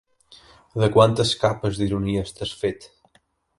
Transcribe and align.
De 0.83 0.89
quantes 0.95 1.35
capes 1.45 1.79
d'ironia 1.83 2.25
estàs 2.31 2.57
fet? 2.65 2.91